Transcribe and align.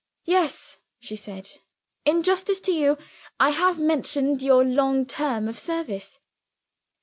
"Yes," 0.25 0.77
she 0.99 1.15
said; 1.15 1.47
"in 2.05 2.23
justice 2.23 2.59
to 2.61 2.71
you, 2.71 2.97
I 3.39 3.51
have 3.51 3.77
mentioned 3.77 4.41
your 4.41 4.65
long 4.65 5.05
term 5.05 5.47
of 5.47 5.59
service." 5.59 6.17